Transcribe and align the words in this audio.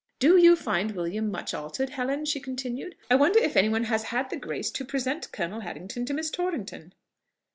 "Do 0.17 0.35
you 0.35 0.55
find 0.55 0.95
William 0.95 1.29
much 1.29 1.53
altered, 1.53 1.91
Helen?" 1.91 2.25
she 2.25 2.39
continued. 2.39 2.95
"I 3.11 3.13
wonder 3.13 3.37
if 3.37 3.55
any 3.55 3.69
one 3.69 3.83
has 3.83 4.05
had 4.05 4.31
the 4.31 4.35
grace 4.35 4.71
to 4.71 4.83
present 4.83 5.31
Colonel 5.31 5.59
Harrington 5.59 6.05
to 6.07 6.13
Miss 6.15 6.31
Torrington?" 6.31 6.95